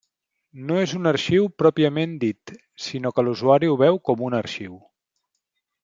[0.69, 2.55] No és un arxiu pròpiament dit,
[2.89, 4.85] sinó que l'usuari ho veu com un arxiu.